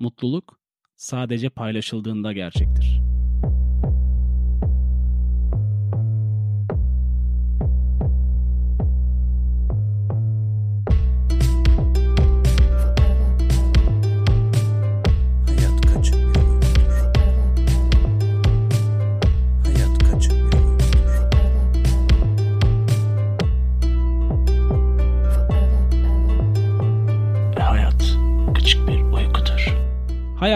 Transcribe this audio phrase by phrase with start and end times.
[0.00, 0.60] mutluluk
[0.96, 3.09] sadece paylaşıldığında gerçektir.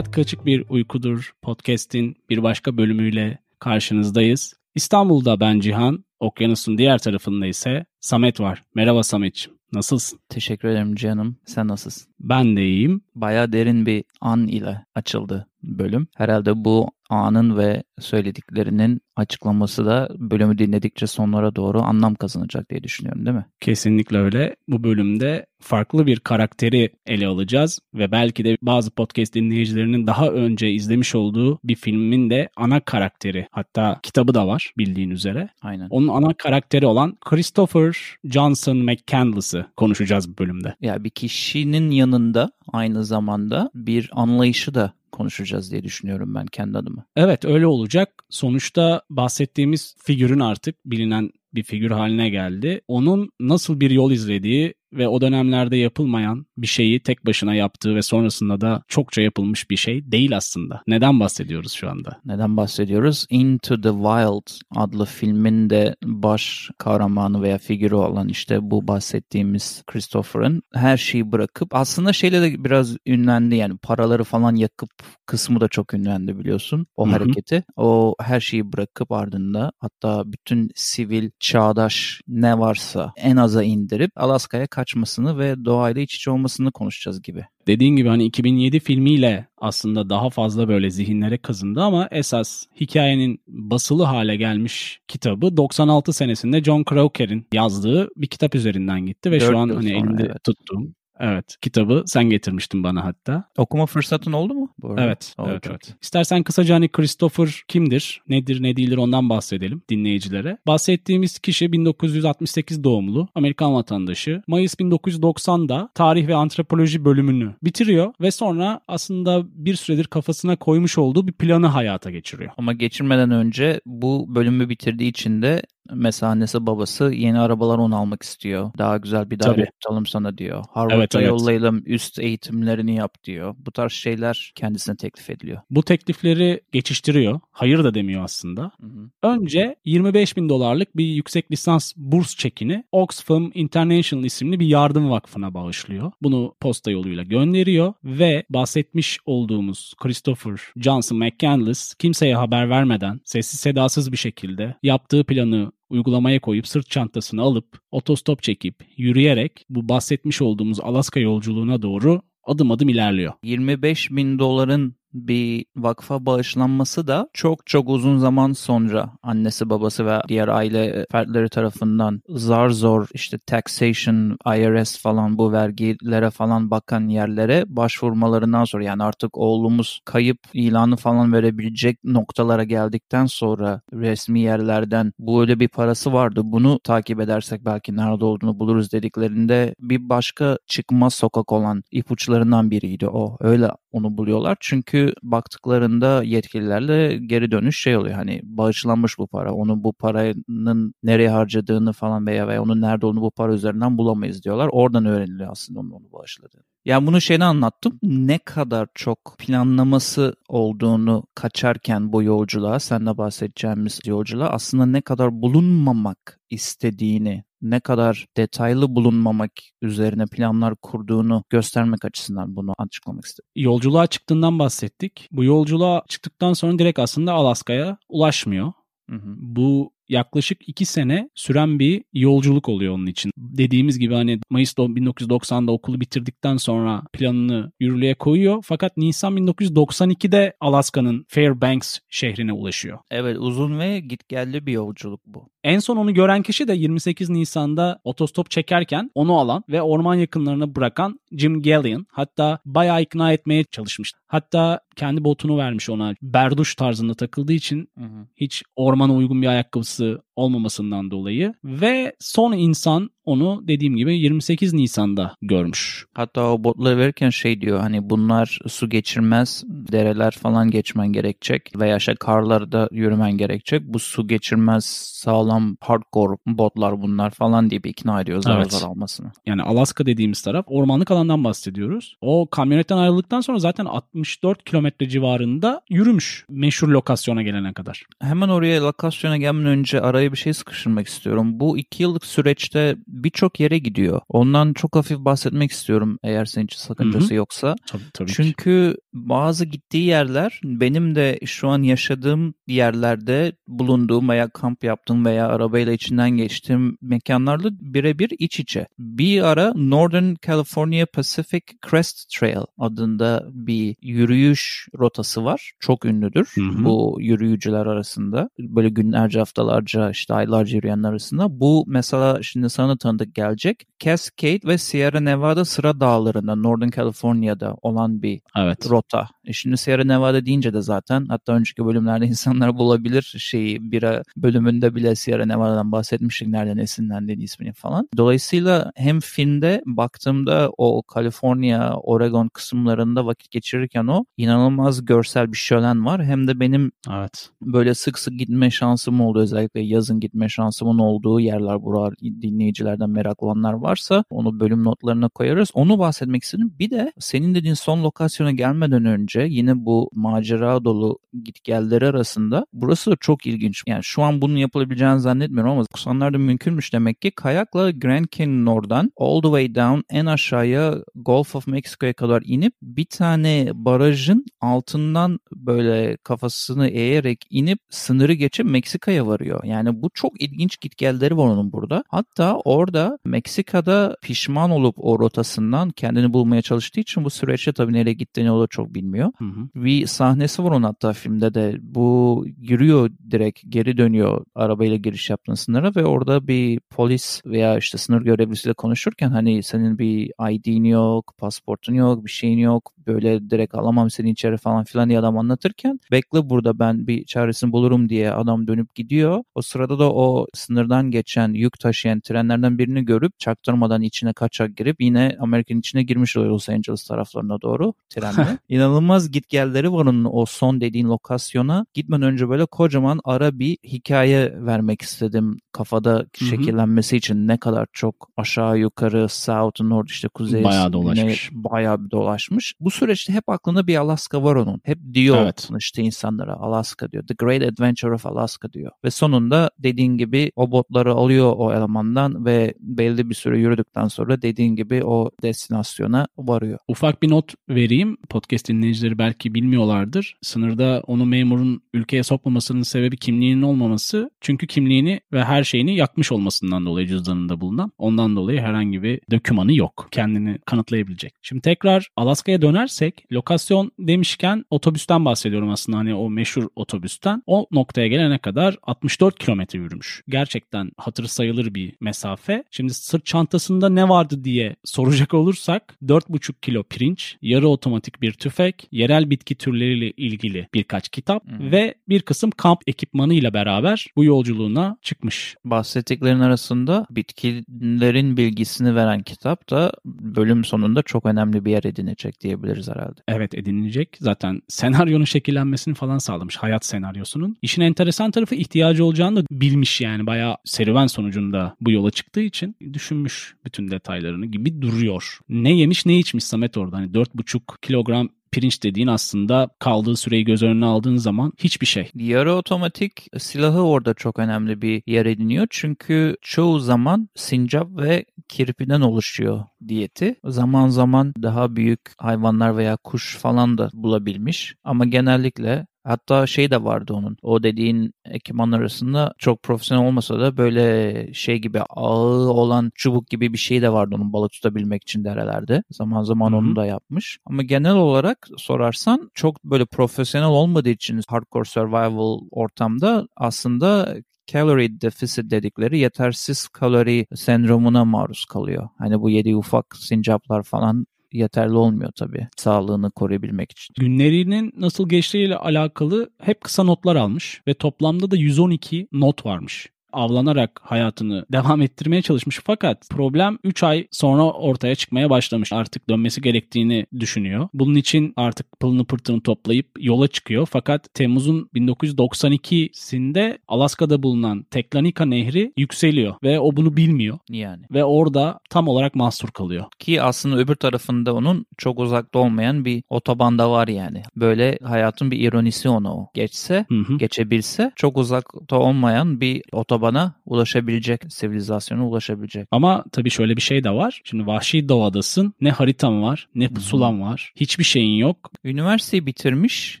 [0.02, 4.54] Hayat Kaçık Bir Uykudur podcast'in bir başka bölümüyle karşınızdayız.
[4.74, 8.62] İstanbul'da ben Cihan, okyanusun diğer tarafında ise Samet var.
[8.74, 10.18] Merhaba Samet'ciğim, nasılsın?
[10.28, 11.36] Teşekkür ederim canım.
[11.44, 12.12] Sen nasılsın?
[12.20, 13.00] Ben de iyiyim.
[13.14, 16.06] Bayağı derin bir an ile açıldı bölüm.
[16.16, 23.26] Herhalde bu anın ve söylediklerinin açıklaması da bölümü dinledikçe sonlara doğru anlam kazanacak diye düşünüyorum
[23.26, 23.46] değil mi?
[23.60, 24.56] Kesinlikle öyle.
[24.68, 30.70] Bu bölümde farklı bir karakteri ele alacağız ve belki de bazı podcast dinleyicilerinin daha önce
[30.70, 35.48] izlemiş olduğu bir filmin de ana karakteri hatta kitabı da var bildiğin üzere.
[35.62, 35.86] Aynen.
[35.90, 40.74] Onun ana karakteri olan Christopher Johnson McCandless'ı konuşacağız bu bölümde.
[40.80, 47.04] Ya bir kişinin yanında aynı zamanda bir anlayışı da konuşacağız diye düşünüyorum ben kendi adıma.
[47.16, 48.24] Evet öyle olacak.
[48.30, 52.80] Sonuçta bahsettiğimiz figürün artık bilinen bir figür haline geldi.
[52.88, 58.02] Onun nasıl bir yol izlediği ve o dönemlerde yapılmayan bir şeyi tek başına yaptığı ve
[58.02, 60.82] sonrasında da çokça yapılmış bir şey değil aslında.
[60.86, 62.20] Neden bahsediyoruz şu anda?
[62.24, 63.26] Neden bahsediyoruz?
[63.30, 70.62] Into the Wild adlı filmin de baş kahramanı veya figürü olan işte bu bahsettiğimiz Christopher'ın
[70.74, 74.90] her şeyi bırakıp aslında şeyle de biraz ünlendi yani paraları falan yakıp
[75.26, 77.64] kısmı da çok ünlendi biliyorsun o hareketi.
[77.76, 84.66] O her şeyi bırakıp ardında hatta bütün sivil çağdaş ne varsa en aza indirip Alaska'ya
[84.82, 87.44] kaçmasını ve doğayla iç içe olmasını konuşacağız gibi.
[87.66, 94.02] Dediğin gibi hani 2007 filmiyle aslında daha fazla böyle zihinlere kazındı ama esas hikayenin basılı
[94.02, 99.68] hale gelmiş kitabı 96 senesinde John Croker'in yazdığı bir kitap üzerinden gitti ve şu an
[99.68, 100.44] hani sonra, elimde evet.
[100.44, 103.44] tuttuğum Evet, kitabı sen getirmiştin bana hatta.
[103.58, 104.74] Okuma fırsatın oldu mu?
[104.78, 105.02] Bu arada?
[105.02, 105.94] Evet, Oldu, evet, evet.
[106.02, 110.58] İstersen kısaca hani Christopher kimdir, nedir, ne değildir ondan bahsedelim dinleyicilere.
[110.66, 114.42] Bahsettiğimiz kişi 1968 doğumlu, Amerikan vatandaşı.
[114.46, 121.26] Mayıs 1990'da tarih ve antropoloji bölümünü bitiriyor ve sonra aslında bir süredir kafasına koymuş olduğu
[121.26, 122.50] bir planı hayata geçiriyor.
[122.56, 128.22] Ama geçirmeden önce bu bölümü bitirdiği için de mesela annesi babası yeni arabalar onu almak
[128.22, 128.70] istiyor.
[128.78, 129.70] Daha güzel bir daire Tabii.
[129.80, 130.64] tutalım sana diyor.
[130.70, 131.28] Harvard'a Evet, evet.
[131.28, 133.54] yollayalım üst eğitimlerini yap diyor.
[133.58, 135.60] Bu tarz şeyler kendisine teklif ediliyor.
[135.70, 137.40] Bu teklifleri geçiştiriyor.
[137.50, 138.62] Hayır da demiyor aslında.
[138.62, 139.10] Hı hı.
[139.22, 145.54] Önce 25 bin dolarlık bir yüksek lisans burs çekini Oxfam International isimli bir yardım vakfına
[145.54, 146.12] bağışlıyor.
[146.22, 154.12] Bunu posta yoluyla gönderiyor ve bahsetmiş olduğumuz Christopher Johnson McCandless kimseye haber vermeden sessiz sedasız
[154.12, 160.80] bir şekilde yaptığı planı uygulamaya koyup sırt çantasını alıp otostop çekip yürüyerek bu bahsetmiş olduğumuz
[160.80, 163.32] Alaska yolculuğuna doğru adım adım ilerliyor.
[163.42, 170.20] 25 bin doların bir vakfa bağışlanması da çok çok uzun zaman sonra annesi babası ve
[170.28, 177.64] diğer aile fertleri tarafından zar zor işte taxation, IRS falan bu vergilere falan bakan yerlere
[177.66, 185.40] başvurmalarından sonra yani artık oğlumuz kayıp ilanı falan verebilecek noktalara geldikten sonra resmi yerlerden bu
[185.40, 191.14] öyle bir parası vardı bunu takip edersek belki nerede olduğunu buluruz dediklerinde bir başka çıkmaz
[191.14, 193.36] sokak olan ipuçlarından biriydi o.
[193.40, 194.56] Öyle onu buluyorlar.
[194.60, 198.14] Çünkü baktıklarında yetkililerle geri dönüş şey oluyor.
[198.14, 199.54] Hani bağışlanmış bu para.
[199.54, 204.44] Onu bu paranın nereye harcadığını falan veya, veya onun nerede olduğunu bu para üzerinden bulamayız
[204.44, 204.68] diyorlar.
[204.72, 206.62] Oradan öğreniliyor aslında onun onu bağışladığını.
[206.84, 207.98] Yani bunu şeyden anlattım.
[208.02, 216.40] Ne kadar çok planlaması olduğunu kaçarken bu yolculuğa, senle bahsedeceğimiz yolculuğa aslında ne kadar bulunmamak
[216.50, 219.52] istediğini, ne kadar detaylı bulunmamak
[219.82, 223.50] üzerine planlar kurduğunu göstermek açısından bunu açıklamak istedim.
[223.56, 225.28] Yolculuğa çıktığından bahsettik.
[225.32, 228.72] Bu yolculuğa çıktıktan sonra direkt aslında Alaska'ya ulaşmıyor.
[229.10, 229.34] Hı hı.
[229.36, 233.32] Bu yaklaşık iki sene süren bir yolculuk oluyor onun için.
[233.36, 238.62] Dediğimiz gibi hani Mayıs 1990'da okulu bitirdikten sonra planını yürürlüğe koyuyor.
[238.64, 242.98] Fakat Nisan 1992'de Alaska'nın Fairbanks şehrine ulaşıyor.
[243.10, 245.51] Evet uzun ve gitgelli bir yolculuk bu.
[245.64, 250.76] En son onu gören kişi de 28 Nisan'da otostop çekerken onu alan ve orman yakınlarına
[250.76, 252.06] bırakan Jim Gallion.
[252.10, 254.12] Hatta bayağı ikna etmeye çalışmış.
[254.26, 256.14] Hatta kendi botunu vermiş ona.
[256.22, 257.88] Berduş tarzında takıldığı için
[258.36, 265.36] hiç ormana uygun bir ayakkabısı olmamasından dolayı ve son insan onu dediğim gibi 28 Nisan'da
[265.42, 266.06] görmüş.
[266.14, 271.96] Hatta o botları verirken şey diyor hani bunlar su geçirmez dereler falan geçmen gerekecek veya
[271.96, 273.82] işte karlarda yürümen gerekecek.
[273.84, 278.72] Bu su geçirmez sağlam hardcore botlar bunlar falan diye bir ikna ediyor zar Evet.
[278.72, 279.32] zar almasını.
[279.46, 282.16] Yani Alaska dediğimiz taraf ormanlık alandan bahsediyoruz.
[282.20, 288.02] O kamyonetten ayrıldıktan sonra zaten 64 kilometre civarında yürümüş meşhur lokasyona gelene kadar.
[288.20, 291.60] Hemen oraya lokasyona gelmeden önce araya bir şey sıkıştırmak istiyorum.
[291.60, 294.20] Bu iki yıllık süreçte birçok yere gidiyor.
[294.28, 297.74] Ondan çok hafif bahsetmek istiyorum eğer senin için sakıncası yoksa.
[297.86, 298.94] Tabii, tabii ki.
[299.12, 305.92] Bazı gittiği yerler benim de şu an yaşadığım yerlerde bulunduğum veya kamp yaptığım veya arabayla
[305.92, 308.86] içinden geçtiğim mekanlarla birebir iç içe.
[308.98, 315.72] Bir ara Northern California Pacific Crest Trail adında bir yürüyüş rotası var.
[315.80, 316.84] Çok ünlüdür Hı hı.
[316.84, 318.48] bu yürüyücüler arasında.
[318.58, 321.60] Böyle günlerce, haftalarca, işte aylarca yürüyenler arasında.
[321.60, 323.86] Bu mesela şimdi sana tanıdık gelecek.
[323.98, 328.90] Cascade ve Sierra Nevada sıra dağlarında Northern California'da olan bir Evet.
[328.90, 329.01] rota.
[329.44, 334.94] E şimdi Sierra Nevada deyince de zaten hatta önceki bölümlerde insanlar bulabilir şeyi bira bölümünde
[334.94, 338.08] bile Sierra Nevada'dan bahsetmiştik nereden esinlendiğini ismini falan.
[338.16, 346.06] Dolayısıyla hem filmde baktığımda o California, Oregon kısımlarında vakit geçirirken o inanılmaz görsel bir şölen
[346.06, 346.24] var.
[346.24, 347.50] Hem de benim Evet.
[347.62, 349.40] böyle sık sık gitme şansım oldu.
[349.40, 355.70] Özellikle yazın gitme şansımın olduğu yerler buralar dinleyicilerden merak olanlar varsa onu bölüm notlarına koyarız.
[355.74, 356.74] Onu bahsetmek istedim.
[356.78, 363.10] Bir de senin dediğin son lokasyona gelmeden önce yine bu macera dolu gitgelleri arasında burası
[363.10, 363.82] da çok ilginç.
[363.86, 367.30] Yani şu an bunun yapılabileceğini zannetmiyorum ama 90'larda mümkünmüş demek ki.
[367.30, 372.74] Kayakla Grand Canyon oradan all the way down en aşağıya Gulf of Mexico'ya kadar inip
[372.82, 379.64] bir tane barajın altından böyle kafasını eğerek inip sınırı geçip Meksika'ya varıyor.
[379.64, 382.04] Yani bu çok ilginç gitgelleri var onun burada.
[382.08, 388.12] Hatta orada Meksika'da pişman olup o rotasından kendini bulmaya çalıştığı için bu süreçte tabii nereye
[388.12, 389.32] gittiğini o da çok bilmiyor.
[389.38, 389.68] Hı hı.
[389.84, 391.78] Bir sahnesi var onun hatta filmde de.
[391.82, 397.98] Bu yürüyor direkt geri dönüyor arabayla giriş yaptığın sınıra ve orada bir polis veya işte
[397.98, 402.92] sınır görevlisiyle konuşurken hani senin bir ID'in yok, pasportun yok, bir şeyin yok.
[403.06, 407.72] Böyle direkt alamam seni içeri falan filan diye adam anlatırken bekle burada ben bir çaresini
[407.72, 409.44] bulurum diye adam dönüp gidiyor.
[409.54, 415.00] O sırada da o sınırdan geçen yük taşıyan trenlerden birini görüp çaktırmadan içine kaçak girip
[415.00, 418.58] yine Amerika'nın içine girmiş oluyor Los Angeles taraflarına doğru trenle.
[418.68, 421.86] İnanılmaz gitgelleri var onun o son dediğin lokasyona.
[421.94, 426.44] Gitmeden önce böyle kocaman ara bir hikaye vermek istedim kafada hı.
[426.44, 431.50] şekillenmesi için ne kadar çok aşağı yukarı south north işte kuzey Bayağı dolaşmış.
[431.52, 432.74] bayağı bir dolaşmış.
[432.80, 434.80] Bu süreçte hep aklında bir Alaska var onun.
[434.84, 435.68] Hep diyor Evet.
[435.78, 437.26] işte insanlara Alaska diyor.
[437.26, 438.90] The Great Adventure of Alaska diyor.
[439.04, 444.42] Ve sonunda dediğin gibi o botları alıyor o elemandan ve belli bir süre yürüdükten sonra
[444.42, 446.78] dediğin gibi o destinasyona varıyor.
[446.88, 448.16] Ufak bir not vereyim.
[448.28, 450.36] Podcast dinleyicileri belki bilmiyorlardır.
[450.42, 454.30] Sınırda onu memurun ülkeye sokmamasının sebebi kimliğinin olmaması.
[454.40, 457.92] Çünkü kimliğini ve her şeyini yakmış olmasından dolayı cüzdanında bulunan.
[457.98, 460.08] Ondan dolayı herhangi bir dokümanı yok.
[460.10, 461.34] Kendini kanıtlayabilecek.
[461.42, 467.42] Şimdi tekrar Alaska'ya dönersek lokasyon demişken otobüsten bahsediyorum aslında hani o meşhur otobüsten.
[467.46, 470.22] O noktaya gelene kadar 64 kilometre yürümüş.
[470.28, 472.64] Gerçekten hatırı sayılır bir mesafe.
[472.70, 478.88] Şimdi sırt çantasında ne vardı diye soracak olursak 4,5 kilo pirinç, yarı otomatik bir tüfek,
[478.92, 481.70] yerel bitki türleriyle ilgili birkaç kitap Hı.
[481.70, 485.56] ve bir kısım kamp ekipmanıyla beraber bu yolculuğuna çıkmış.
[485.64, 492.40] Bahsettiklerin arasında bitkilerin bilgisini veren kitap da bölüm sonunda çok önemli bir yer edinecek
[492.72, 493.20] diyebiliriz herhalde.
[493.28, 494.16] Evet edinilecek.
[494.20, 496.56] Zaten senaryonun şekillenmesini falan sağlamış.
[496.56, 497.56] Hayat senaryosunun.
[497.62, 500.26] İşin enteresan tarafı ihtiyacı olacağını da bilmiş yani.
[500.26, 505.38] Bayağı serüven sonucunda bu yola çıktığı için düşünmüş bütün detaylarını gibi duruyor.
[505.48, 506.96] Ne yemiş ne içmiş Samet orada.
[506.96, 512.10] Hani 4,5 kilogram pirinç dediğin aslında kaldığı süreyi göz önüne aldığın zaman hiçbir şey.
[512.14, 515.66] Yarı otomatik silahı orada çok önemli bir yer ediniyor.
[515.70, 520.36] Çünkü çoğu zaman sincap ve kirpiden oluşuyor diyeti.
[520.44, 524.74] Zaman zaman daha büyük hayvanlar veya kuş falan da bulabilmiş.
[524.84, 527.36] Ama genellikle Hatta şey de vardı onun.
[527.42, 533.52] O dediğin ekipmanlar arasında çok profesyonel olmasa da böyle şey gibi ağı olan çubuk gibi
[533.52, 535.82] bir şey de vardı onun balık tutabilmek için derelerde.
[535.90, 536.58] Zaman zaman Hı hı.
[536.58, 537.38] onu da yapmış.
[537.46, 544.16] Ama genel olarak sorarsan çok böyle profesyonel olmadığı için hardcore survival ortamda aslında
[544.46, 548.88] calorie deficit dedikleri yetersiz kalori sendromuna maruz kalıyor.
[548.98, 553.94] Hani bu yediği ufak sincaplar falan yeterli olmuyor tabii sağlığını koruyabilmek için.
[553.98, 560.80] Günlerinin nasıl geçtiğiyle alakalı hep kısa notlar almış ve toplamda da 112 not varmış avlanarak
[560.84, 565.72] hayatını devam ettirmeye çalışmış fakat problem 3 ay sonra ortaya çıkmaya başlamış.
[565.72, 567.68] Artık dönmesi gerektiğini düşünüyor.
[567.74, 575.72] Bunun için artık pılını pırtını toplayıp yola çıkıyor fakat Temmuz'un 1992'sinde Alaska'da bulunan Teklanika Nehri
[575.76, 579.84] yükseliyor ve o bunu bilmiyor Yani ve orada tam olarak mahsur kalıyor.
[579.98, 584.22] ki aslında öbür tarafında onun çok uzakta olmayan bir otobanda var yani.
[584.36, 586.28] Böyle hayatın bir ironisi ona o.
[586.34, 587.16] Geçse Hı hı.
[587.18, 589.62] geçebilse çok uzakta olmayan bir
[590.02, 592.68] otobana ulaşabilecek, sivilizasyona ulaşabilecek.
[592.70, 594.20] Ama tabii şöyle bir şey de var.
[594.24, 595.54] Şimdi vahşi doğadasın.
[595.60, 597.52] Ne haritan var, ne pusulan var.
[597.56, 598.50] Hiçbir şeyin yok.
[598.64, 600.00] Üniversiteyi bitirmiş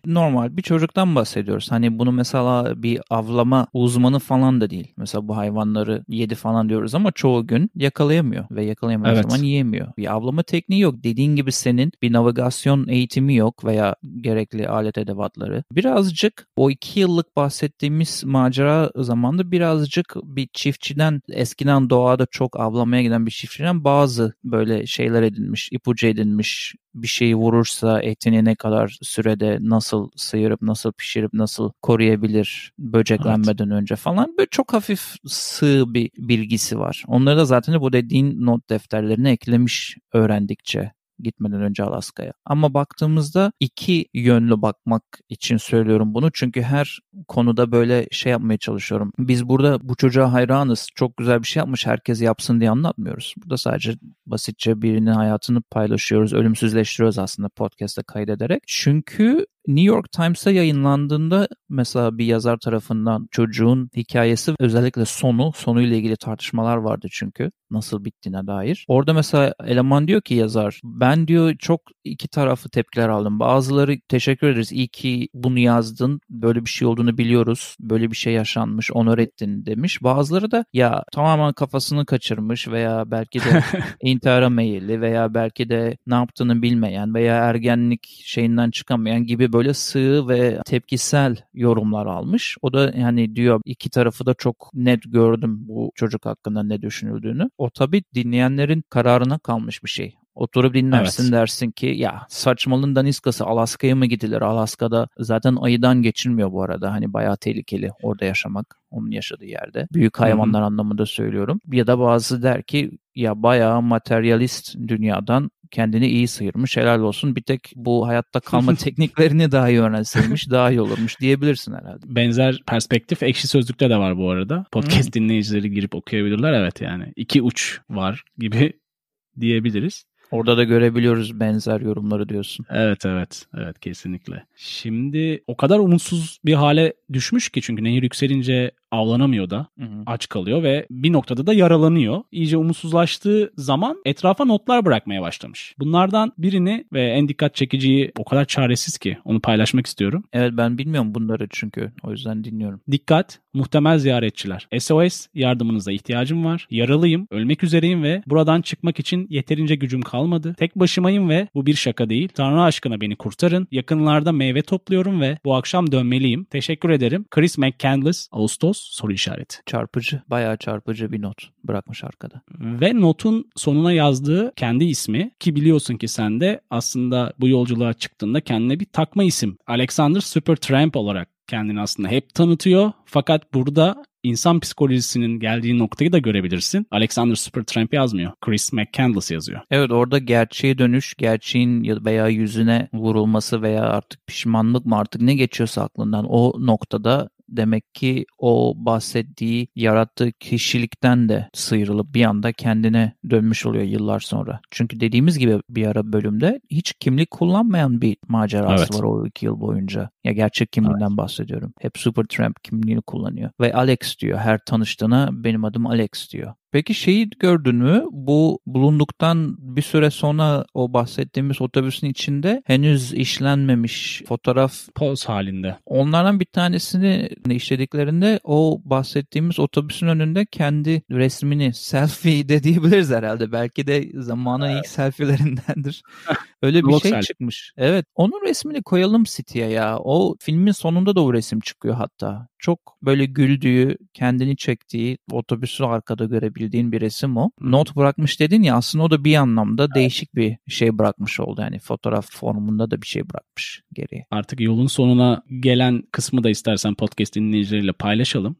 [0.06, 1.70] normal bir çocuktan bahsediyoruz.
[1.70, 4.92] Hani bunu mesela bir avlama uzmanı falan da değil.
[4.96, 9.30] Mesela bu hayvanları yedi falan diyoruz ama çoğu gün yakalayamıyor ve yakalayamadığı Evet.
[9.30, 9.88] zaman yiyemiyor.
[9.96, 10.94] Bir avlama tekniği yok.
[11.04, 15.64] Dediğin gibi senin bir navigasyon eğitimi yok veya gerekli alet edevatları.
[15.72, 19.91] Birazcık o iki yıllık bahsettiğimiz macera zamanında birazcık
[20.24, 26.74] bir çiftçiden eskiden doğada çok avlamaya giden bir çiftçiden bazı böyle şeyler edinmiş, ipucu edinmiş.
[26.94, 33.96] Bir şeyi vurursa etini ne kadar sürede nasıl sıyırıp nasıl pişirip nasıl koruyabilir böceklenmeden önce
[33.96, 34.34] falan.
[34.38, 37.04] Böyle çok hafif sığ bir bilgisi var.
[37.06, 40.92] Onları da zaten bu dediğin not defterlerine eklemiş öğrendikçe
[41.22, 42.32] gitmeden önce Alaska'ya.
[42.44, 46.30] Ama baktığımızda iki yönlü bakmak için söylüyorum bunu.
[46.32, 46.98] Çünkü her
[47.28, 49.12] konuda böyle şey yapmaya çalışıyorum.
[49.18, 50.88] Biz burada bu çocuğa hayranız.
[50.94, 51.86] Çok güzel bir şey yapmış.
[51.86, 53.34] Herkes yapsın diye anlatmıyoruz.
[53.44, 53.92] Burada sadece
[54.26, 56.32] basitçe birinin hayatını paylaşıyoruz.
[56.32, 58.62] Ölümsüzleştiriyoruz aslında podcast'te kaydederek.
[58.66, 66.16] Çünkü New York Times'a yayınlandığında mesela bir yazar tarafından çocuğun hikayesi özellikle sonu, sonuyla ilgili
[66.16, 68.84] tartışmalar vardı çünkü nasıl bittiğine dair.
[68.88, 73.40] Orada mesela eleman diyor ki yazar ben diyor çok iki taraflı tepkiler aldım.
[73.40, 78.32] Bazıları teşekkür ederiz iyi ki bunu yazdın böyle bir şey olduğunu biliyoruz böyle bir şey
[78.32, 80.02] yaşanmış onur ettin demiş.
[80.02, 83.64] Bazıları da ya tamamen kafasını kaçırmış veya belki de
[84.02, 90.28] intihara meyilli veya belki de ne yaptığını bilmeyen veya ergenlik şeyinden çıkamayan gibi böyle sığ
[90.28, 92.56] ve tepkisel yorumlar almış.
[92.62, 97.50] O da yani diyor iki tarafı da çok net gördüm bu çocuk hakkında ne düşünüldüğünü.
[97.58, 100.14] O tabii dinleyenlerin kararına kalmış bir şey.
[100.34, 101.32] Oturup dinlersin Evet.
[101.32, 104.42] dersin ki ya saçmalığın daniskası Alaska'ya mı gidilir?
[104.42, 106.92] Alaska'da zaten ayıdan geçilmiyor bu arada.
[106.92, 108.78] Hani bayağı tehlikeli orada yaşamak.
[108.90, 109.86] Onun yaşadığı yerde.
[109.92, 111.60] Büyük hayvanlar anlamında söylüyorum.
[111.72, 117.36] Ya da bazı der ki ya bayağı materyalist dünyadan kendini iyi sıyırmış helal olsun.
[117.36, 122.06] Bir tek bu hayatta kalma tekniklerini daha iyi öğrenseymiş daha iyi olurmuş diyebilirsin herhalde.
[122.06, 124.64] Benzer perspektif ekşi sözlükte de var bu arada.
[124.72, 126.52] Podcast dinleyicileri girip okuyabilirler.
[126.52, 128.72] Evet yani iki uç var gibi
[129.40, 130.04] diyebiliriz.
[130.30, 132.66] Orada da görebiliyoruz benzer yorumları diyorsun.
[132.70, 134.44] Evet evet evet kesinlikle.
[134.56, 140.02] Şimdi o kadar umutsuz bir hale düşmüş ki çünkü nehir yükselince avlanamıyor da Hı hı.
[140.06, 142.22] aç kalıyor ve bir noktada da yaralanıyor.
[142.32, 145.74] İyice umutsuzlaştığı zaman etrafa notlar bırakmaya başlamış.
[145.78, 150.24] Bunlardan birini ve en dikkat çekiciyi o kadar çaresiz ki onu paylaşmak istiyorum.
[150.32, 152.80] Evet ben bilmiyorum bunları çünkü o yüzden dinliyorum.
[152.90, 154.68] Dikkat, muhtemel ziyaretçiler.
[154.78, 156.66] SOS, yardımınıza ihtiyacım var.
[156.70, 160.54] Yaralıyım, ölmek üzereyim ve buradan çıkmak için yeterince gücüm kalmadı.
[160.58, 162.28] Tek başımayım ve bu bir şaka değil.
[162.28, 163.68] Tanrı aşkına beni kurtarın.
[163.70, 166.44] Yakınlarda meyve topluyorum ve bu akşam dönmeliyim.
[166.44, 167.24] Teşekkür ederim.
[167.30, 169.56] Chris McCandless, Ağustos soru işareti.
[169.66, 172.42] Çarpıcı, bayağı çarpıcı bir not bırakmış arkada.
[172.58, 178.40] Ve notun sonuna yazdığı kendi ismi ki biliyorsun ki sen de aslında bu yolculuğa çıktığında
[178.40, 179.56] kendine bir takma isim.
[179.66, 182.92] Alexander Supertramp olarak kendini aslında hep tanıtıyor.
[183.04, 186.86] Fakat burada insan psikolojisinin geldiği noktayı da görebilirsin.
[186.90, 188.32] Alexander Supertramp yazmıyor.
[188.40, 189.60] Chris McCandless yazıyor.
[189.70, 195.34] Evet orada gerçeğe dönüş, gerçeğin ya- veya yüzüne vurulması veya artık pişmanlık mı artık ne
[195.34, 203.12] geçiyorsa aklından o noktada demek ki o bahsettiği yarattığı kişilikten de sıyrılıp bir anda kendine
[203.30, 204.60] dönmüş oluyor yıllar sonra.
[204.70, 208.94] Çünkü dediğimiz gibi bir ara bölümde hiç kimlik kullanmayan bir macerası Evet.
[208.94, 210.10] var o iki yıl boyunca.
[210.24, 211.72] Ya gerçek kimliğinden bahsediyorum.
[211.80, 213.50] Hep Supertramp kimliğini kullanıyor.
[213.60, 216.54] Ve Alex diyor her tanıştığına benim adım Alex diyor.
[216.72, 218.04] Peki şeyi gördün mü?
[218.10, 225.78] Bu bulunduktan bir süre sonra o bahsettiğimiz otobüsün içinde henüz işlenmemiş fotoğraf Poz halinde.
[225.86, 233.52] Onlardan bir tanesini işlediklerinde o bahsettiğimiz otobüsün önünde kendi resmini selfie de diyebiliriz herhalde.
[233.52, 236.02] Belki de zamanın ilk selfielerindendir.
[236.62, 237.26] Öyle bir Vlog şey selfie.
[237.26, 237.72] çıkmış.
[237.76, 238.06] Evet.
[238.14, 239.98] Onun resmini koyalım siteye ya.
[239.98, 242.48] O filmin sonunda da o resim çıkıyor hatta.
[242.58, 247.50] Çok böyle güldüğü, kendini çektiği, otobüsü arkada görebildiğin bir resim o.
[247.60, 251.60] Not bırakmış dedin ya aslında o da bir anlamda değişik bir şey bırakmış oldu.
[251.60, 254.26] Yani fotoğraf formunda da bir şey bırakmış geriye.
[254.30, 258.56] Artık yolun sonuna gelen kısmı da istersen podcast dinleyicileriyle paylaşalım.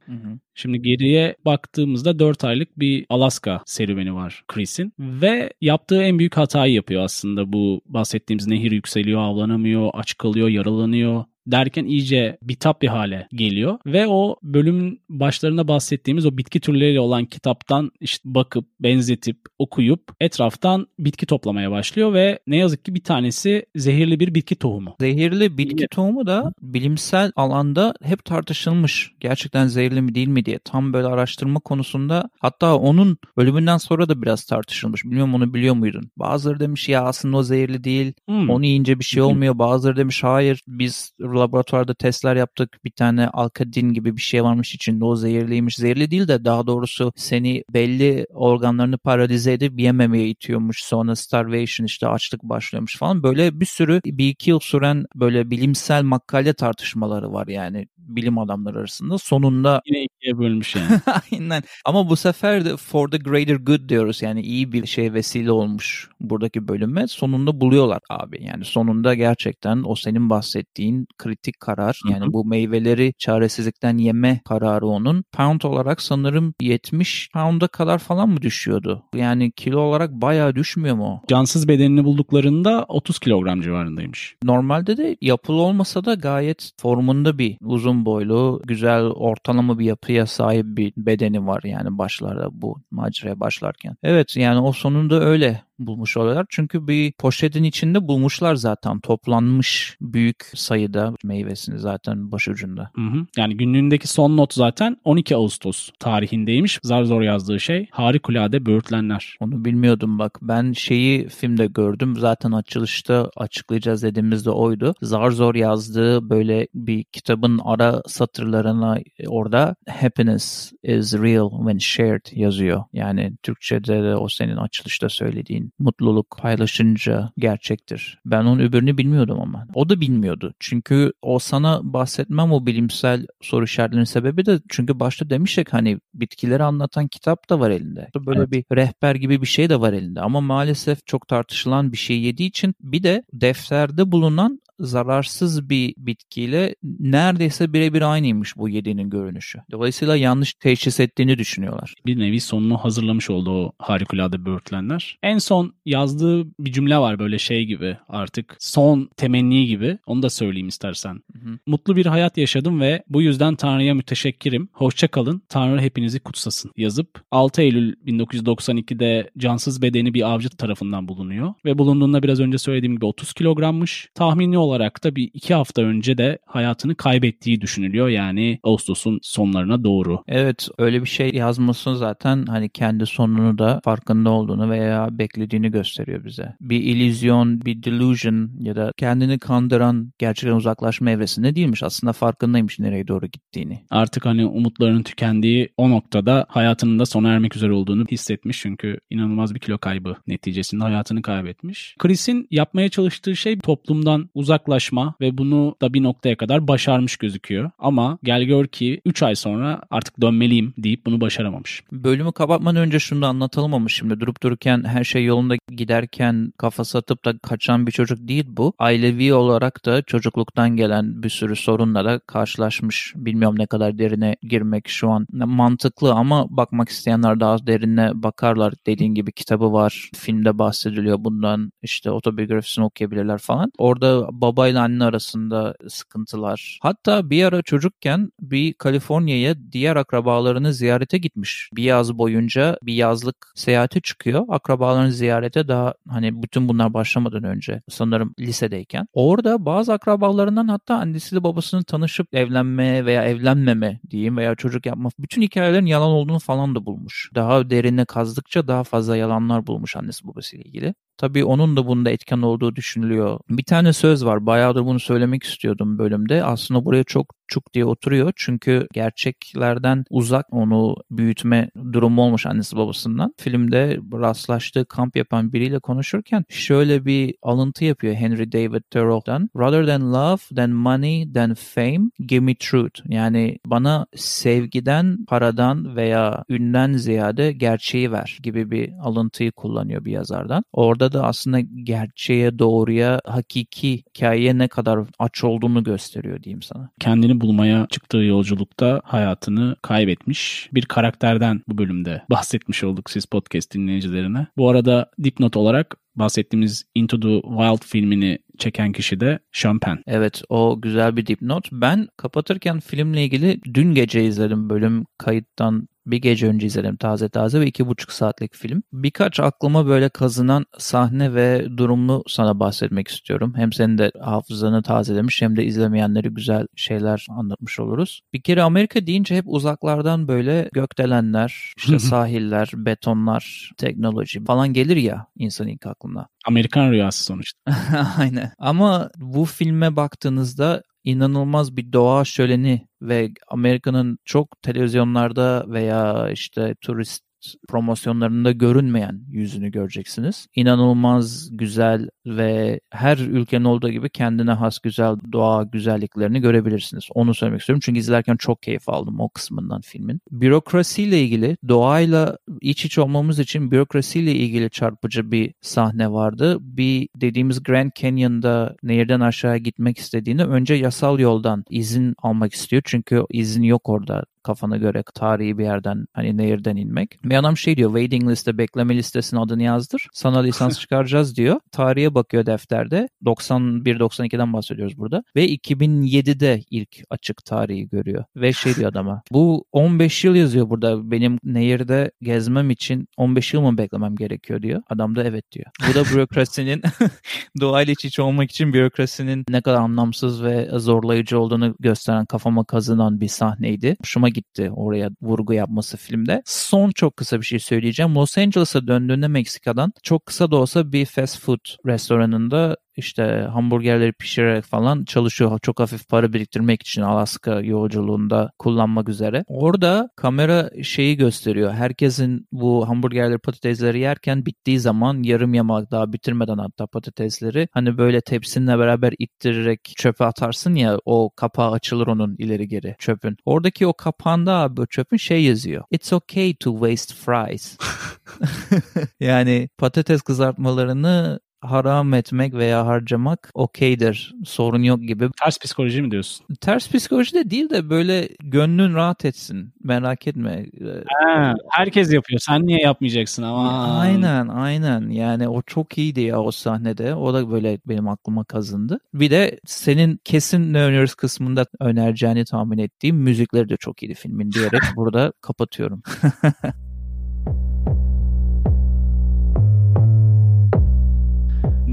[0.54, 6.74] Şimdi geriye baktığımızda 4 aylık bir Alaska serüveni var Chris'in ve yaptığı en büyük hatayı
[6.74, 13.28] yapıyor aslında bu bahsettiğimiz nehir yükseliyor, avlanamıyor, aç kalıyor, yaralanıyor derken iyice bitap bir hale
[13.32, 20.02] geliyor ve o bölümün başlarında bahsettiğimiz o bitki türleriyle olan kitaptan işte bakıp benzetip okuyup
[20.20, 24.96] etraftan bitki toplamaya başlıyor ve ne yazık ki bir tanesi zehirli bir bitki tohumu.
[25.00, 29.12] Zehirli bitki tohumu da bilimsel alanda hep tartışılmış.
[29.20, 30.58] Gerçekten zehirli mi değil mi diye.
[30.58, 35.04] Tam böyle araştırma konusunda hatta onun bölümünden sonra da biraz tartışılmış.
[35.04, 36.10] Bilmiyorum onu biliyor muydun?
[36.16, 38.12] Bazıları demiş ya aslında o zehirli değil.
[38.28, 38.50] Hmm.
[38.50, 39.58] Onu yiyince bir şey olmuyor.
[39.58, 42.78] Bazıları demiş hayır biz laboratuvarda testler yaptık.
[42.84, 45.76] Bir tane alkadin gibi bir şey varmış içinde o zehirliymiş.
[45.76, 50.84] Zehirli değil de daha doğrusu seni belli organlarını paralize edip yememeye itiyormuş.
[50.84, 53.22] Sonra starvation işte açlık başlıyormuş falan.
[53.22, 58.78] Böyle bir sürü bir iki yıl süren böyle bilimsel makale tartışmaları var yani bilim adamları
[58.78, 59.18] arasında.
[59.18, 61.00] Sonunda Yine ikiye bölmüş yani.
[61.32, 61.62] Aynen.
[61.84, 64.22] Ama bu sefer de for the greater good diyoruz.
[64.22, 67.08] Yani iyi bir şey vesile olmuş buradaki bölüme.
[67.08, 68.44] Sonunda buluyorlar abi.
[68.44, 72.00] Yani sonunda gerçekten o senin bahsettiğin kritik karar.
[72.02, 72.12] Hı hı.
[72.12, 75.24] Yani bu meyveleri çaresizlikten yeme kararı onun.
[75.32, 79.02] Pound olarak sanırım 70 pound'a kadar falan mı düşüyordu?
[79.14, 81.22] Yani kilo olarak bayağı düşmüyor mu?
[81.28, 84.36] Cansız bedenini bulduklarında 30 kilogram civarındaymış.
[84.44, 90.66] Normalde de yapılı olmasa da gayet formunda bir uzun boylu, güzel ortalama bir yapıya sahip
[90.66, 93.96] bir bedeni var yani başlarda bu maceraya başlarken.
[94.02, 96.46] Evet yani o sonunda öyle bulmuş oluyorlar.
[96.48, 102.90] Çünkü bir poşetin içinde bulmuşlar zaten toplanmış büyük sayıda meyvesini zaten başucunda.
[102.94, 103.26] Hı hı.
[103.36, 106.78] Yani günlüğündeki son not zaten 12 Ağustos tarihindeymiş.
[106.82, 109.36] Zar zor yazdığı şey harikulade böğürtlenler.
[109.40, 110.38] Onu bilmiyordum bak.
[110.42, 112.16] Ben şeyi filmde gördüm.
[112.16, 114.94] Zaten açılışta açıklayacağız dediğimizde oydu.
[115.02, 122.26] Zar zor yazdığı böyle bir kitabın ara satırlarına e, orada happiness is real when shared
[122.32, 122.84] yazıyor.
[122.92, 128.18] Yani Türkçe'de de o senin açılışta söylediğin mutluluk paylaşınca gerçektir.
[128.26, 129.66] Ben onun öbürünü bilmiyordum ama.
[129.74, 130.54] O da bilmiyordu.
[130.60, 136.62] Çünkü o sana bahsetmem o bilimsel soru işaretlerinin sebebi de çünkü başta demiştik hani bitkileri
[136.62, 138.08] anlatan kitap da var elinde.
[138.26, 138.50] Böyle Evet.
[138.52, 142.48] bir rehber gibi bir şey de var elinde ama maalesef çok tartışılan bir şey yediği
[142.48, 149.58] için bir de defterde bulunan zararsız bir bitkiyle neredeyse birebir aynıymış bu yediğinin görünüşü.
[149.70, 151.94] Dolayısıyla yanlış teşhis ettiğini düşünüyorlar.
[152.06, 155.18] Bir nevi sonunu hazırlamış oldu o harikulade böğürtlenler.
[155.22, 159.98] En son yazdığı bir cümle var böyle şey gibi artık son temenni gibi.
[160.06, 161.14] Onu da söyleyeyim istersen.
[161.14, 161.58] Hı hı.
[161.66, 164.68] Mutlu bir hayat yaşadım ve bu yüzden Tanrı'ya müteşekkirim.
[164.72, 165.42] Hoşça kalın.
[165.48, 171.54] Tanrı hepinizi kutsasın yazıp 6 Eylül 1992'de cansız bedeni bir avcı tarafından bulunuyor.
[171.64, 174.08] Ve bulunduğunda biraz önce söylediğim gibi 30 kilogrammış.
[174.14, 178.08] Tahmini olarak da bir iki hafta önce de hayatını kaybettiği düşünülüyor.
[178.08, 180.22] Yani Ağustos'un sonlarına doğru.
[180.28, 186.24] Evet öyle bir şey yazması zaten hani kendi sonunu da farkında olduğunu veya beklediğini gösteriyor
[186.24, 186.56] bize.
[186.60, 191.82] Bir illüzyon, bir delusion ya da kendini kandıran gerçekten uzaklaşma evresinde değilmiş.
[191.82, 193.80] Aslında farkındaymış nereye doğru gittiğini.
[193.90, 198.60] Artık hani umutlarının tükendiği o noktada hayatının da sona ermek üzere olduğunu hissetmiş.
[198.60, 201.96] Çünkü inanılmaz bir kilo kaybı neticesinde hayatını kaybetmiş.
[201.98, 207.70] Chris'in yapmaya çalıştığı şey toplumdan uzaklaşma ve bunu da bir noktaya kadar başarmış gözüküyor.
[207.78, 211.82] Ama gel gör ki 3 ay sonra artık dönmeliyim deyip bunu başaramamış.
[211.92, 216.98] Bölümü kapatmadan önce şunu da anlatalım ama şimdi durup dururken her şey yolunda giderken kafası
[216.98, 218.72] atıp da kaçan bir çocuk değil bu.
[218.78, 223.12] Ailevi olarak da çocukluktan gelen bir sürü sorunla da karşılaşmış.
[223.16, 228.74] Bilmiyorum ne kadar derine girmek şu an mantıklı ama bakmak isteyenler daha derine bakarlar.
[228.86, 230.10] Dediğin gibi kitabı var.
[230.14, 231.72] Filmde bahsediliyor bundan.
[231.82, 233.72] işte otobiyografisini okuyabilirler falan.
[233.78, 236.78] Orada babayla anne arasında sıkıntılar.
[236.82, 241.70] Hatta bir ara çocukken bir Kaliforniya'ya diğer akrabalarını ziyarete gitmiş.
[241.76, 244.44] Bir yaz boyunca bir yazlık seyahate çıkıyor.
[244.48, 249.06] Akrabalarını ziyarete daha hani bütün bunlar başlamadan önce sanırım lisedeyken.
[249.12, 255.42] Orada bazı akrabalarından hatta annesiyle babasının tanışıp evlenme veya evlenmeme diyeyim veya çocuk yapma bütün
[255.42, 257.30] hikayelerin yalan olduğunu falan da bulmuş.
[257.34, 260.94] Daha derine kazdıkça daha fazla yalanlar bulmuş annesi babasıyla ilgili.
[261.22, 263.40] Tabii onun da bunda etken olduğu düşünülüyor.
[263.50, 264.46] Bir tane söz var.
[264.46, 266.44] Bayağıdır bunu söylemek istiyordum bölümde.
[266.44, 268.32] Aslında buraya çok çuk diye oturuyor.
[268.36, 273.34] Çünkü gerçeklerden uzak onu büyütme durumu olmuş annesi babasından.
[273.36, 279.50] Filmde rastlaştığı kamp yapan biriyle konuşurken şöyle bir alıntı yapıyor Henry David Thoreau'dan.
[279.56, 283.00] Rather than love, than money, than fame, give me truth.
[283.08, 290.64] Yani bana sevgiden, paradan veya ünden ziyade gerçeği ver gibi bir alıntıyı kullanıyor bir yazardan.
[290.72, 296.90] Orada da aslında gerçeğe, doğruya, hakiki hikayeye ne kadar aç olduğunu gösteriyor diyeyim sana.
[297.00, 304.46] Kendini bulmaya çıktığı yolculukta hayatını kaybetmiş bir karakterden bu bölümde bahsetmiş olduk siz podcast dinleyicilerine.
[304.56, 309.98] Bu arada dipnot olarak bahsettiğimiz Into the Wild filmini çeken kişi de Sean Penn.
[310.06, 311.68] Evet o güzel bir dipnot.
[311.72, 317.60] Ben kapatırken filmle ilgili dün gece izledim bölüm kayıttan bir gece önce izledim taze taze
[317.60, 318.82] ve iki buçuk saatlik film.
[318.92, 323.52] Birkaç aklıma böyle kazınan sahne ve durumlu sana bahsetmek istiyorum.
[323.56, 328.20] Hem senin de hafızanı tazelemiş hem de izlemeyenleri güzel şeyler anlatmış oluruz.
[328.32, 335.26] Bir kere Amerika deyince hep uzaklardan böyle gökdelenler, işte sahiller, betonlar, teknoloji falan gelir ya
[335.36, 336.28] insan ilk aklına.
[336.46, 337.58] Amerikan rüyası sonuçta.
[338.18, 338.52] Aynen.
[338.58, 347.24] Ama bu filme baktığınızda inanılmaz bir doğa şöleni ve Amerika'nın çok televizyonlarda veya işte turist
[347.68, 350.46] promosyonlarında görünmeyen yüzünü göreceksiniz.
[350.56, 357.04] İnanılmaz güzel ve her ülkenin olduğu gibi kendine has güzel doğa güzelliklerini görebilirsiniz.
[357.14, 360.20] Onu söylemek istiyorum çünkü izlerken çok keyif aldım o kısmından filmin.
[360.30, 366.56] Bürokrasiyle ilgili doğayla iç içe olmamız için bürokrasiyle ilgili çarpıcı bir sahne vardı.
[366.60, 372.82] Bir dediğimiz Grand Canyon'da nehirden aşağı gitmek istediğini önce yasal yoldan izin almak istiyor.
[372.84, 377.18] Çünkü izin yok orada kafana göre tarihi bir yerden hani nehirden inmek.
[377.24, 380.06] Bir adam şey diyor waiting liste bekleme listesinin adını yazdır.
[380.12, 381.60] Sana lisans çıkaracağız diyor.
[381.72, 383.08] Tarihe bakıyor defterde.
[383.24, 385.24] 91-92'den bahsediyoruz burada.
[385.36, 388.24] Ve 2007'de ilk açık tarihi görüyor.
[388.36, 389.22] Ve şey diyor adama.
[389.32, 391.10] Bu 15 yıl yazıyor burada.
[391.10, 394.82] Benim nehirde gezmem için 15 yıl mı beklemem gerekiyor diyor.
[394.88, 395.66] Adam da evet diyor.
[395.88, 396.82] Bu da bürokrasinin
[397.60, 403.20] doğayla iç içe olmak için bürokrasinin ne kadar anlamsız ve zorlayıcı olduğunu gösteren kafama kazınan
[403.20, 403.96] bir sahneydi.
[404.00, 406.42] Hoşuma gitti oraya vurgu yapması filmde.
[406.44, 408.14] Son çok kısa bir şey söyleyeceğim.
[408.14, 414.64] Los Angeles'a döndüğünde Meksika'dan çok kısa da olsa bir fast food restoranında işte hamburgerleri pişirerek
[414.64, 415.58] falan çalışıyor.
[415.62, 419.44] Çok hafif para biriktirmek için Alaska yolculuğunda kullanmak üzere.
[419.46, 421.72] Orada kamera şeyi gösteriyor.
[421.72, 428.20] Herkesin bu hamburgerleri patatesleri yerken bittiği zaman yarım yamak daha bitirmeden hatta patatesleri hani böyle
[428.20, 433.36] tepsinle beraber ittirerek çöpe atarsın ya o kapağı açılır onun ileri geri çöpün.
[433.44, 435.84] Oradaki o kapağında abi çöpün şey yazıyor.
[435.90, 437.78] It's okay to waste fries.
[439.20, 444.34] yani patates kızartmalarını haram etmek veya harcamak okeydir.
[444.44, 445.28] Sorun yok gibi.
[445.44, 446.46] Ters psikoloji mi diyorsun?
[446.60, 449.74] Ters psikoloji de değil de böyle gönlün rahat etsin.
[449.84, 450.66] Merak etme.
[451.06, 452.40] Ha, herkes yapıyor.
[452.40, 453.98] Sen niye yapmayacaksın ama?
[454.00, 455.10] Aynen aynen.
[455.10, 457.14] Yani o çok iyiydi ya o sahnede.
[457.14, 459.00] O da böyle benim aklıma kazındı.
[459.14, 464.52] Bir de senin kesin ne öneriyoruz kısmında önereceğini tahmin ettiğim müzikleri de çok iyiydi filmin
[464.52, 466.02] diyerek burada kapatıyorum.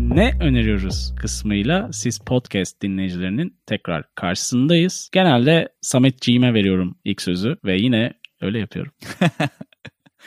[0.10, 5.10] ne öneriyoruz kısmıyla siz podcast dinleyicilerinin tekrar karşısındayız.
[5.12, 8.92] Genelde Sametciğime veriyorum ilk sözü ve yine öyle yapıyorum.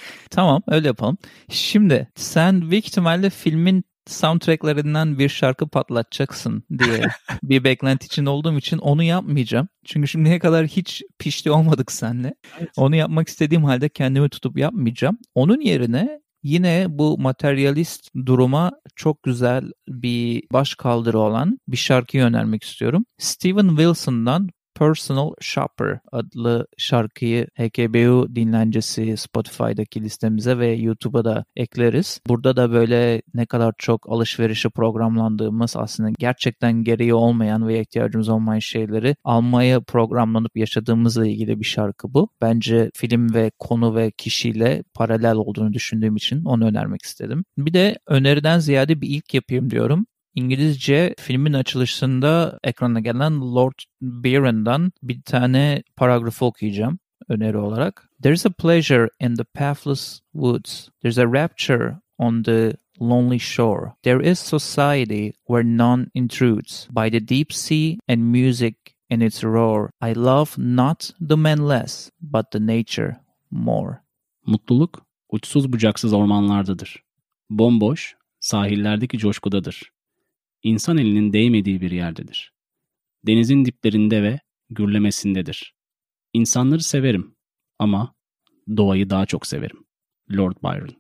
[0.30, 1.18] tamam öyle yapalım.
[1.50, 7.02] Şimdi sen büyük ihtimalle filmin soundtracklerinden bir şarkı patlatacaksın diye
[7.42, 9.68] bir beklenti için olduğum için onu yapmayacağım.
[9.84, 12.34] Çünkü şimdiye kadar hiç pişti olmadık seninle.
[12.58, 12.70] Evet.
[12.76, 15.18] Onu yapmak istediğim halde kendimi tutup yapmayacağım.
[15.34, 22.62] Onun yerine Yine bu materyalist duruma çok güzel bir baş kaldırı olan bir şarkıyı önermek
[22.64, 23.04] istiyorum.
[23.18, 24.48] Steven Wilson'dan
[24.82, 32.20] Personal Shopper adlı şarkıyı HKBU dinlencesi Spotify'daki listemize ve YouTube'a da ekleriz.
[32.28, 38.58] Burada da böyle ne kadar çok alışverişi programlandığımız aslında gerçekten gereği olmayan ve ihtiyacımız olmayan
[38.58, 42.28] şeyleri almaya programlanıp yaşadığımızla ilgili bir şarkı bu.
[42.40, 47.44] Bence film ve konu ve kişiyle paralel olduğunu düşündüğüm için onu önermek istedim.
[47.58, 50.06] Bir de öneriden ziyade bir ilk yapayım diyorum.
[50.34, 58.10] İngilizce filmin açılışında ekrana gelen Lord Byron'dan bir tane paragrafı okuyacağım öneri olarak.
[58.22, 60.88] There's a pleasure in the pathless woods.
[61.02, 63.92] There's a rapture on the lonely shore.
[64.02, 66.88] There is society where none intrudes.
[66.90, 68.74] By the deep sea and music
[69.10, 69.90] in its roar.
[70.00, 73.16] I love not the man less, but the nature
[73.50, 73.98] more.
[74.46, 77.02] Mutluluk uçsuz bucaksız ormanlardadır.
[77.50, 79.92] Bomboş, sahillerdeki coşkudadır.
[80.62, 82.52] İnsan elinin değmediği bir yerdedir.
[83.26, 85.74] Denizin diplerinde ve gürlemesindedir.
[86.32, 87.34] İnsanları severim
[87.78, 88.14] ama
[88.76, 89.84] doğayı daha çok severim.
[90.32, 90.96] Lord Byron.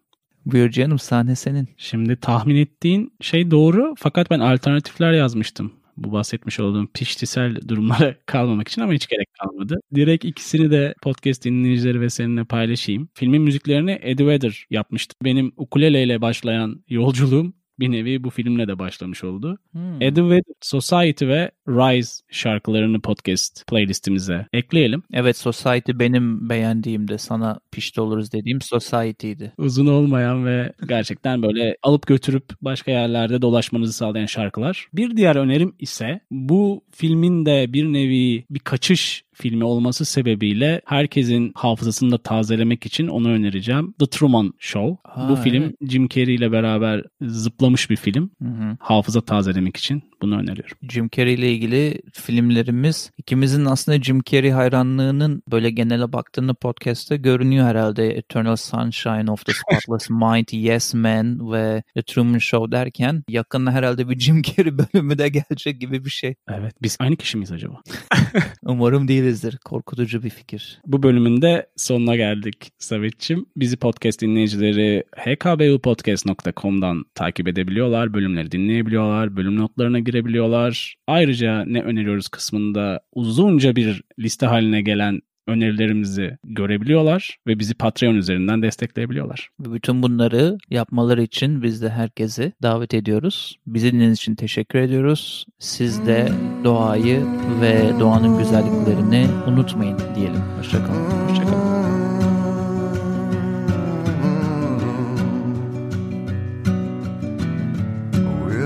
[0.46, 1.68] Buyur canım sahne senin.
[1.76, 5.72] Şimdi tahmin ettiğin şey doğru fakat ben alternatifler yazmıştım.
[5.96, 9.80] Bu bahsetmiş olduğum piştisel durumlara kalmamak için ama hiç gerek kalmadı.
[9.94, 13.08] Direkt ikisini de podcast dinleyicileri ve seninle paylaşayım.
[13.14, 15.14] Filmin müziklerini Eddie Vedder yapmıştı.
[15.24, 19.58] Benim ukuleleyle başlayan yolculuğum bir nevi bu filmle de başlamış oldu.
[19.72, 20.00] Hmm.
[20.00, 25.02] Vedder, Society ve Rise şarkılarını podcast playlistimize ekleyelim.
[25.12, 29.52] Evet Society benim beğendiğimde sana pişti oluruz dediğim Society'ydi.
[29.58, 34.88] uzun olmayan ve gerçekten böyle alıp götürüp başka yerlerde dolaşmanızı sağlayan şarkılar.
[34.92, 41.52] Bir diğer önerim ise bu filmin de bir nevi bir kaçış filmi olması sebebiyle herkesin
[41.54, 43.94] hafızasını da tazelemek için onu önereceğim.
[43.98, 44.96] The Truman Show.
[45.04, 45.90] Ha, bu film evet.
[45.90, 48.30] Jim Carrey ile beraber zıplamış bir film.
[48.42, 48.76] Hı hı.
[48.80, 50.76] Hafıza tazelemek için bunu öneriyorum.
[50.88, 57.66] Jim Carrey ile ilgili filmlerimiz ikimizin aslında Jim Carrey hayranlığının böyle genele baktığında podcast'te görünüyor
[57.66, 58.10] herhalde.
[58.10, 64.08] Eternal Sunshine of the Spotless Mind, Yes Man ve The Truman Show derken yakında herhalde
[64.08, 66.34] bir Jim Carrey bölümü de gelecek gibi bir şey.
[66.48, 67.80] Evet biz aynı kişi miyiz acaba?
[68.62, 69.58] Umarım değilizdir.
[69.64, 70.80] Korkutucu bir fikir.
[70.86, 73.46] Bu bölümün de sonuna geldik Samet'çim.
[73.56, 78.14] Bizi podcast dinleyicileri hkbupodcast.com'dan takip edebiliyorlar.
[78.14, 79.36] Bölümleri dinleyebiliyorlar.
[79.36, 80.94] Bölüm notlarına girebiliyorlar.
[81.06, 88.62] Ayrıca ne öneriyoruz kısmında uzunca bir liste haline gelen önerilerimizi görebiliyorlar ve bizi Patreon üzerinden
[88.62, 89.48] destekleyebiliyorlar.
[89.60, 93.56] Ve bütün bunları yapmaları için biz de herkesi davet ediyoruz.
[93.66, 95.44] Bizi dinlediğiniz için teşekkür ediyoruz.
[95.58, 96.28] Siz de
[96.64, 97.22] doğayı
[97.60, 100.40] ve doğanın güzelliklerini unutmayın diyelim.
[100.58, 101.28] Hoşçakalın.
[101.28, 101.72] Hoşçakalın.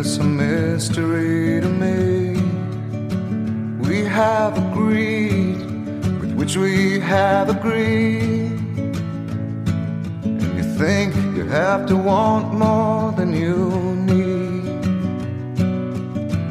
[0.06, 2.36] İt's a mystery to me.
[3.82, 5.45] We have agreed
[6.36, 8.52] which we have agreed.
[10.22, 13.70] And you think you have to want more than you
[14.12, 14.84] need.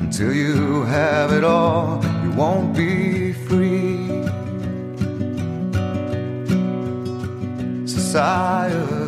[0.03, 4.07] Until you have it all, you won't be free.
[7.87, 9.04] Society